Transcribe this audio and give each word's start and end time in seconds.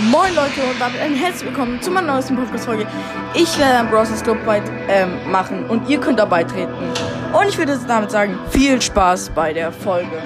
Moin 0.00 0.32
Leute 0.36 0.62
und 0.62 0.80
damit 0.80 1.00
ein 1.00 1.16
herzlich 1.16 1.48
willkommen 1.48 1.82
zu 1.82 1.90
meiner 1.90 2.12
neuesten 2.14 2.36
Podcast-Folge. 2.36 2.86
Ich 3.34 3.58
werde 3.58 3.78
ein 3.78 3.90
Browsers 3.90 4.22
Club 4.22 4.38
bei, 4.46 4.62
ähm, 4.88 5.10
machen 5.28 5.66
und 5.66 5.88
ihr 5.88 5.98
könnt 5.98 6.20
da 6.20 6.24
beitreten. 6.24 6.72
Und 7.32 7.48
ich 7.48 7.58
würde 7.58 7.76
damit 7.88 8.12
sagen, 8.12 8.38
viel 8.50 8.80
Spaß 8.80 9.30
bei 9.30 9.52
der 9.52 9.72
Folge. 9.72 10.22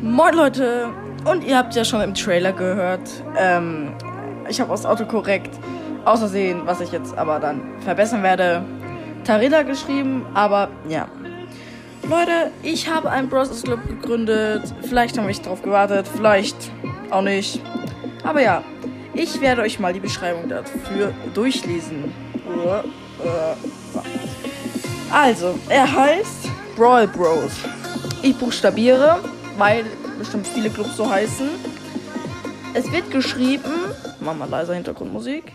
Moin 0.00 0.34
Leute 0.36 0.90
und 1.24 1.42
ihr 1.42 1.58
habt 1.58 1.74
ja 1.74 1.84
schon 1.84 2.02
im 2.02 2.14
Trailer 2.14 2.52
gehört, 2.52 3.10
ähm, 3.36 3.96
ich 4.48 4.60
habe 4.60 4.72
aus 4.72 4.86
Autokorrekt 4.86 5.58
außersehen, 6.04 6.66
was 6.66 6.80
ich 6.80 6.92
jetzt 6.92 7.16
aber 7.16 7.40
dann 7.40 7.62
verbessern 7.80 8.22
werde, 8.22 8.64
Tarilla 9.24 9.62
geschrieben, 9.62 10.26
aber 10.34 10.68
ja. 10.88 11.08
Leute, 12.08 12.50
ich 12.62 12.90
habe 12.90 13.10
einen 13.10 13.30
Browsers 13.30 13.62
Club 13.62 13.80
gegründet. 13.88 14.74
Vielleicht 14.82 15.16
haben 15.16 15.26
wir 15.26 15.34
drauf 15.34 15.62
gewartet, 15.62 16.06
vielleicht 16.06 16.70
auch 17.10 17.22
nicht. 17.22 17.62
Aber 18.22 18.42
ja, 18.42 18.62
ich 19.14 19.40
werde 19.40 19.62
euch 19.62 19.80
mal 19.80 19.92
die 19.94 20.00
Beschreibung 20.00 20.48
dafür 20.48 21.14
durchlesen. 21.32 22.12
Also, 25.10 25.58
er 25.70 25.90
heißt 25.90 26.50
Brawl 26.76 27.08
Bros. 27.08 27.52
Ich 28.22 28.36
buchstabiere, 28.36 29.20
weil 29.56 29.84
bestimmt 30.18 30.46
viele 30.46 30.68
Clubs 30.68 30.96
so 30.96 31.08
heißen. 31.08 31.48
Es 32.74 32.90
wird 32.92 33.10
geschrieben, 33.10 33.72
machen 34.20 34.38
wir 34.40 34.46
leiser 34.46 34.74
Hintergrundmusik. 34.74 35.52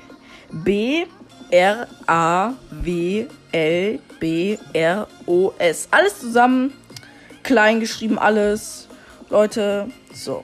B 0.52 1.06
R 1.52 1.88
A 2.08 2.54
W 2.72 3.28
L 3.52 4.00
B 4.20 4.58
R 4.74 5.08
O 5.26 5.54
S. 5.58 5.88
Alles 5.92 6.20
zusammen, 6.20 6.74
klein 7.44 7.80
geschrieben, 7.80 8.20
alles. 8.20 8.88
Leute, 9.30 9.90
so. 10.14 10.44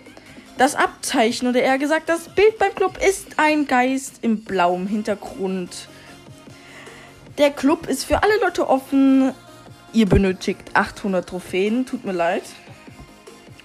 Das 0.58 0.76
Abzeichen 0.76 1.50
oder 1.50 1.62
eher 1.62 1.78
gesagt, 1.78 2.08
das 2.08 2.30
Bild 2.30 2.58
beim 2.60 2.74
Club 2.74 2.98
ist 3.06 3.38
ein 3.38 3.68
Geist 3.68 4.20
im 4.22 4.44
blauem 4.44 4.88
Hintergrund. 4.88 5.90
Der 7.38 7.52
Club 7.52 7.88
ist 7.88 8.06
für 8.06 8.24
alle 8.24 8.40
Leute 8.40 8.70
offen. 8.70 9.34
Ihr 9.92 10.06
benötigt 10.06 10.62
800 10.74 11.28
Trophäen, 11.28 11.86
tut 11.86 12.06
mir 12.06 12.14
leid. 12.14 12.44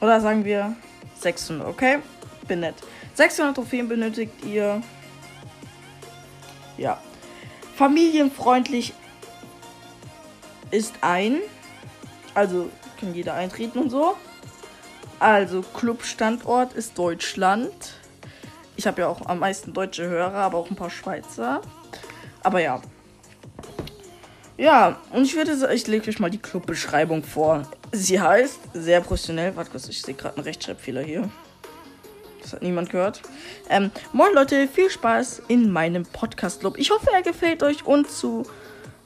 Oder 0.00 0.20
sagen 0.20 0.44
wir 0.44 0.74
600, 1.20 1.68
okay? 1.68 1.98
Bin 2.48 2.60
nett. 2.60 2.74
600 3.14 3.54
Trophäen 3.54 3.88
benötigt 3.88 4.44
ihr. 4.44 4.82
Ja. 6.80 6.98
Familienfreundlich 7.76 8.94
ist 10.70 10.94
ein. 11.02 11.40
Also 12.34 12.70
kann 12.98 13.14
jeder 13.14 13.34
eintreten 13.34 13.78
und 13.78 13.90
so. 13.90 14.16
Also 15.18 15.60
Clubstandort 15.60 16.72
ist 16.72 16.96
Deutschland. 16.96 17.70
Ich 18.76 18.86
habe 18.86 19.02
ja 19.02 19.08
auch 19.08 19.26
am 19.26 19.40
meisten 19.40 19.74
deutsche 19.74 20.08
Hörer, 20.08 20.38
aber 20.38 20.56
auch 20.56 20.70
ein 20.70 20.76
paar 20.76 20.90
Schweizer. 20.90 21.60
Aber 22.42 22.62
ja. 22.62 22.80
Ja, 24.56 24.98
und 25.12 25.24
ich 25.24 25.36
würde 25.36 25.56
sagen, 25.56 25.74
ich 25.74 25.86
lege 25.86 26.08
euch 26.08 26.18
mal 26.18 26.30
die 26.30 26.38
Clubbeschreibung 26.38 27.22
vor. 27.22 27.68
Sie 27.92 28.20
heißt 28.20 28.58
sehr 28.72 29.02
professionell. 29.02 29.54
Warte 29.54 29.70
kurz, 29.70 29.88
ich 29.88 30.00
sehe 30.00 30.14
gerade 30.14 30.36
einen 30.36 30.44
Rechtschreibfehler 30.44 31.02
hier. 31.02 31.28
Das 32.50 32.56
hat 32.56 32.62
niemand 32.64 32.90
gehört. 32.90 33.22
Ähm, 33.68 33.92
moin 34.12 34.34
Leute, 34.34 34.66
viel 34.66 34.90
Spaß 34.90 35.42
in 35.46 35.70
meinem 35.70 36.02
Podcast-Club. 36.02 36.78
Ich 36.78 36.90
hoffe, 36.90 37.06
er 37.14 37.22
gefällt 37.22 37.62
euch 37.62 37.86
und 37.86 38.10
zu 38.10 38.44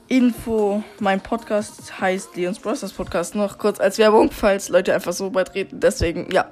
Info, 0.08 0.82
mein 0.98 1.20
Podcast 1.20 2.00
heißt 2.00 2.36
Leons 2.36 2.58
Brosters 2.58 2.94
Podcast. 2.94 3.34
Noch 3.34 3.58
kurz 3.58 3.80
als 3.80 3.98
Werbung, 3.98 4.30
falls 4.30 4.70
Leute 4.70 4.94
einfach 4.94 5.12
so 5.12 5.28
beitreten. 5.28 5.78
Deswegen, 5.78 6.30
ja. 6.32 6.46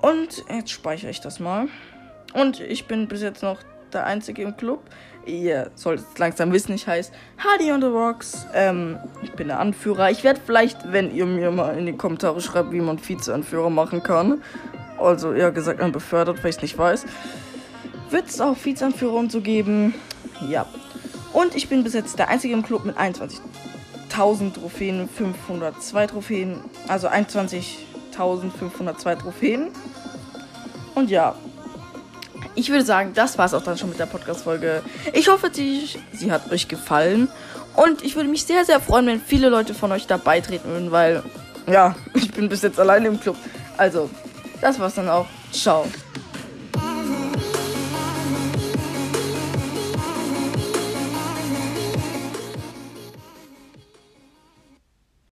Und 0.00 0.44
jetzt 0.48 0.70
speichere 0.70 1.10
ich 1.10 1.20
das 1.20 1.40
mal. 1.40 1.66
Und 2.32 2.60
ich 2.60 2.86
bin 2.86 3.08
bis 3.08 3.20
jetzt 3.20 3.42
noch 3.42 3.58
der 3.92 4.06
Einzige 4.06 4.42
im 4.42 4.56
Club. 4.56 4.84
Ihr 5.26 5.72
solltet 5.74 6.16
langsam 6.18 6.52
wissen, 6.52 6.74
ich 6.74 6.86
heiße 6.86 7.10
Hardy 7.38 7.72
on 7.72 7.80
the 7.80 7.88
Rocks. 7.88 8.46
Ähm, 8.54 8.98
ich 9.20 9.32
bin 9.32 9.48
der 9.48 9.58
Anführer. 9.58 10.12
Ich 10.12 10.22
werde 10.22 10.40
vielleicht, 10.46 10.92
wenn 10.92 11.12
ihr 11.12 11.26
mir 11.26 11.50
mal 11.50 11.76
in 11.76 11.86
die 11.86 11.96
Kommentare 11.96 12.40
schreibt, 12.40 12.70
wie 12.70 12.80
man 12.80 12.98
Vize-Anführer 12.98 13.68
machen 13.68 14.04
kann, 14.04 14.42
also 15.00 15.32
eher 15.32 15.52
gesagt 15.52 15.80
an 15.80 15.92
befördert, 15.92 16.42
weil 16.42 16.50
ich 16.50 16.56
es 16.56 16.62
nicht 16.62 16.78
weiß. 16.78 17.04
Wird 18.10 18.28
es 18.28 18.40
auch 18.40 18.56
Vizeanführer 18.62 19.14
und 19.14 19.30
so 19.30 19.40
geben? 19.40 19.94
Ja. 20.48 20.66
Und 21.32 21.54
ich 21.54 21.68
bin 21.68 21.84
bis 21.84 21.94
jetzt 21.94 22.18
der 22.18 22.28
einzige 22.28 22.54
im 22.54 22.62
Club 22.62 22.84
mit 22.84 22.96
21.000 22.96 24.54
Trophäen, 24.54 25.08
502 25.08 26.06
Trophäen, 26.06 26.60
also 26.88 27.08
21.502 27.08 29.18
Trophäen. 29.18 29.68
Und 30.94 31.10
ja, 31.10 31.34
ich 32.54 32.70
würde 32.70 32.84
sagen, 32.84 33.12
das 33.14 33.38
war 33.38 33.46
es 33.46 33.54
auch 33.54 33.62
dann 33.62 33.78
schon 33.78 33.90
mit 33.90 34.00
der 34.00 34.06
Podcast-Folge. 34.06 34.82
Ich 35.12 35.28
hoffe, 35.28 35.50
sie, 35.52 35.88
sie 36.12 36.32
hat 36.32 36.50
euch 36.50 36.66
gefallen. 36.66 37.28
Und 37.76 38.02
ich 38.02 38.16
würde 38.16 38.28
mich 38.28 38.44
sehr, 38.44 38.64
sehr 38.64 38.80
freuen, 38.80 39.06
wenn 39.06 39.20
viele 39.20 39.48
Leute 39.48 39.74
von 39.74 39.92
euch 39.92 40.08
da 40.08 40.16
beitreten 40.16 40.68
würden, 40.68 40.90
weil, 40.90 41.22
ja, 41.70 41.94
ich 42.14 42.32
bin 42.32 42.48
bis 42.48 42.62
jetzt 42.62 42.80
alleine 42.80 43.06
im 43.08 43.20
Club. 43.20 43.36
Also, 43.76 44.08
das 44.60 44.78
war's 44.78 44.94
dann 44.94 45.08
auch. 45.08 45.26
Ciao. 45.52 45.86